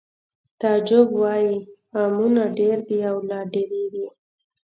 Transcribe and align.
تعجب 0.59 1.07
وایی 1.21 1.53
غمونه 1.97 2.43
ډېر 2.59 2.77
دي 2.89 2.99
او 3.09 3.17
لا 3.29 3.39
ډېرېږي 3.53 4.07